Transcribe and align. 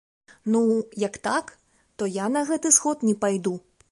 Ну, 0.45 0.61
як 1.03 1.17
так, 1.27 1.45
то 1.97 2.09
я 2.23 2.27
на 2.37 2.43
гэты 2.49 2.73
сход 2.79 3.07
не 3.11 3.15
пайду! 3.27 3.55